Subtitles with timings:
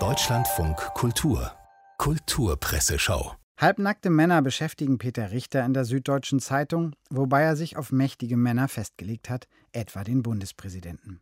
[0.00, 1.52] Deutschlandfunk Kultur
[1.98, 8.36] Kulturpresseschau Halbnackte Männer beschäftigen Peter Richter in der Süddeutschen Zeitung, wobei er sich auf mächtige
[8.36, 11.20] Männer festgelegt hat, etwa den Bundespräsidenten.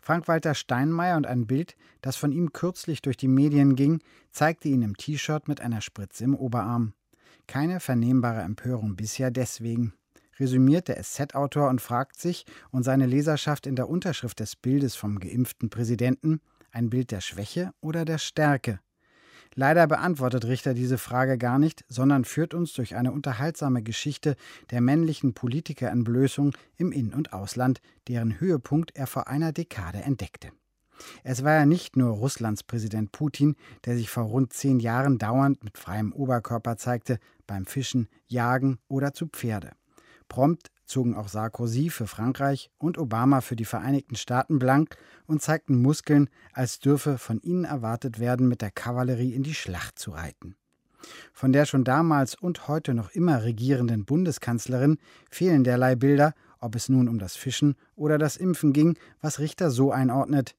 [0.00, 4.00] Frank-Walter Steinmeier und ein Bild, das von ihm kürzlich durch die Medien ging,
[4.32, 6.94] zeigte ihn im T-Shirt mit einer Spritze im Oberarm.
[7.46, 9.92] Keine vernehmbare Empörung bisher deswegen
[10.38, 15.18] resümiert der SZ-Autor und fragt sich und seine Leserschaft in der Unterschrift des Bildes vom
[15.18, 18.80] geimpften Präsidenten ein Bild der Schwäche oder der Stärke?
[19.54, 24.36] Leider beantwortet Richter diese Frage gar nicht, sondern führt uns durch eine unterhaltsame Geschichte
[24.70, 30.50] der männlichen Politikerentblößung im In- und Ausland, deren Höhepunkt er vor einer Dekade entdeckte.
[31.22, 35.62] Es war ja nicht nur Russlands Präsident Putin, der sich vor rund zehn Jahren dauernd
[35.64, 39.72] mit freiem Oberkörper zeigte, beim Fischen, Jagen oder zu Pferde.
[40.28, 44.96] Prompt zogen auch Sarkozy für Frankreich und Obama für die Vereinigten Staaten blank
[45.26, 49.98] und zeigten Muskeln, als dürfe von ihnen erwartet werden, mit der Kavallerie in die Schlacht
[49.98, 50.56] zu reiten.
[51.32, 54.98] Von der schon damals und heute noch immer regierenden Bundeskanzlerin
[55.30, 59.70] fehlen derlei Bilder, ob es nun um das Fischen oder das Impfen ging, was Richter
[59.70, 60.56] so einordnet.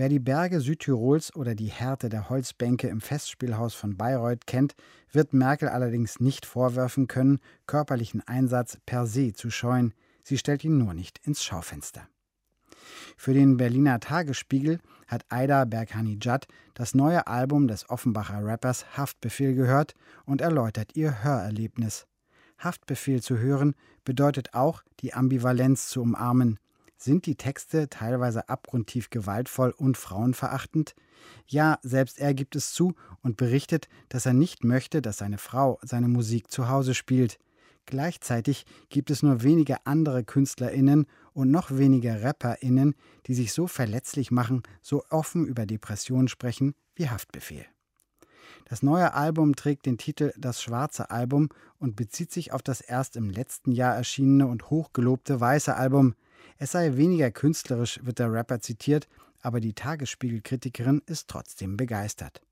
[0.00, 4.74] Wer die Berge Südtirols oder die Härte der Holzbänke im Festspielhaus von Bayreuth kennt,
[5.12, 9.92] wird Merkel allerdings nicht vorwerfen können, körperlichen Einsatz per se zu scheuen.
[10.22, 12.08] Sie stellt ihn nur nicht ins Schaufenster.
[13.18, 19.92] Für den Berliner Tagesspiegel hat Aida Berghanijad das neue Album des Offenbacher Rappers Haftbefehl gehört
[20.24, 22.06] und erläutert ihr Hörerlebnis.
[22.56, 23.74] Haftbefehl zu hören
[24.06, 26.58] bedeutet auch, die Ambivalenz zu umarmen.
[27.02, 30.94] Sind die Texte teilweise abgrundtief gewaltvoll und frauenverachtend?
[31.46, 35.78] Ja, selbst er gibt es zu und berichtet, dass er nicht möchte, dass seine Frau
[35.80, 37.38] seine Musik zu Hause spielt.
[37.86, 42.94] Gleichzeitig gibt es nur wenige andere KünstlerInnen und noch weniger RapperInnen,
[43.26, 47.64] die sich so verletzlich machen, so offen über Depressionen sprechen wie Haftbefehl.
[48.66, 53.16] Das neue Album trägt den Titel Das schwarze Album und bezieht sich auf das erst
[53.16, 56.14] im letzten Jahr erschienene und hochgelobte weiße Album.
[56.58, 59.08] Es sei weniger künstlerisch, wird der Rapper zitiert,
[59.42, 62.42] aber die Tagesspiegel-Kritikerin ist trotzdem begeistert.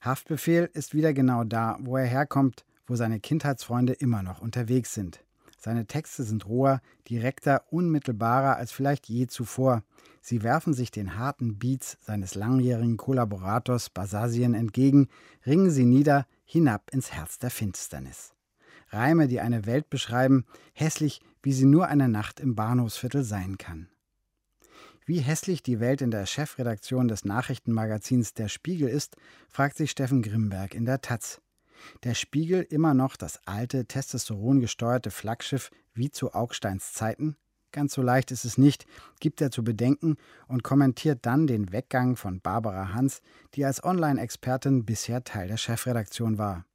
[0.00, 5.22] Haftbefehl ist wieder genau da, wo er herkommt, wo seine Kindheitsfreunde immer noch unterwegs sind.
[5.58, 9.82] Seine Texte sind roher, direkter, unmittelbarer als vielleicht je zuvor.
[10.20, 15.08] Sie werfen sich den harten Beats seines langjährigen Kollaborators Basasien entgegen,
[15.44, 18.34] ringen sie nieder hinab ins Herz der Finsternis.
[18.90, 23.88] Reime, die eine Welt beschreiben, hässlich, wie sie nur eine Nacht im Bahnhofsviertel sein kann.
[25.04, 29.16] Wie hässlich die Welt in der Chefredaktion des Nachrichtenmagazins Der Spiegel ist,
[29.48, 31.40] fragt sich Steffen Grimberg in der Taz.
[32.02, 37.36] Der Spiegel immer noch das alte, testosterongesteuerte Flaggschiff wie zu Augsteins Zeiten?
[37.70, 38.84] Ganz so leicht ist es nicht,
[39.20, 40.16] gibt er zu bedenken
[40.48, 43.22] und kommentiert dann den Weggang von Barbara Hans,
[43.54, 46.66] die als Online-Expertin bisher Teil der Chefredaktion war.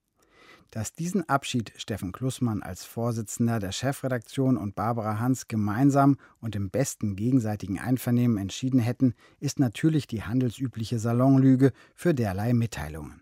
[0.72, 6.70] Dass diesen Abschied Steffen Klussmann als Vorsitzender der Chefredaktion und Barbara Hans gemeinsam und im
[6.70, 13.22] besten gegenseitigen Einvernehmen entschieden hätten, ist natürlich die handelsübliche Salonlüge für derlei Mitteilungen.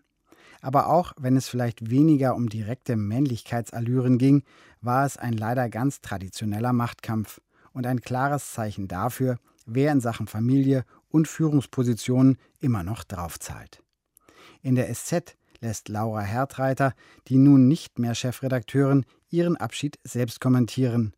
[0.60, 4.44] Aber auch wenn es vielleicht weniger um direkte Männlichkeitsallüren ging,
[4.80, 7.40] war es ein leider ganz traditioneller Machtkampf
[7.72, 13.82] und ein klares Zeichen dafür, wer in Sachen Familie und Führungspositionen immer noch draufzahlt.
[14.62, 16.94] In der SZ lässt Laura Hertreiter,
[17.28, 21.14] die nun nicht mehr Chefredakteurin, ihren Abschied selbst kommentieren.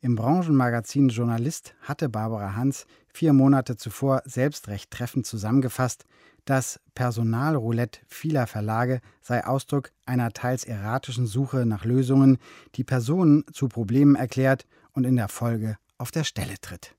[0.00, 6.04] Im Branchenmagazin Journalist hatte Barbara Hans vier Monate zuvor selbst recht treffend zusammengefasst,
[6.44, 12.36] das Personalroulette vieler Verlage sei Ausdruck einer teils erratischen Suche nach Lösungen,
[12.74, 16.94] die Personen zu Problemen erklärt und in der Folge auf der Stelle tritt.